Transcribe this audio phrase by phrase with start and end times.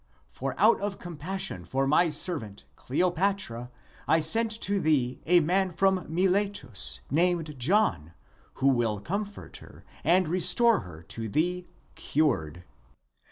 [0.31, 3.69] For out of compassion for my serv ant Cleopatra,
[4.07, 8.13] I sent to thee a man from Miletus, named John,
[8.55, 12.63] who will comfort her and restore her to thee cured.